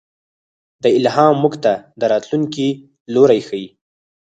دا 0.83 0.89
الهام 0.97 1.35
موږ 1.43 1.53
ته 1.63 1.73
د 1.99 2.01
راتلونکي 2.11 2.67
لوری 3.13 3.41
ښيي. 3.47 3.67